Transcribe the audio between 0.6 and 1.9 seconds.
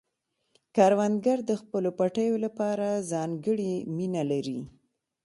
کروندګر د خپلو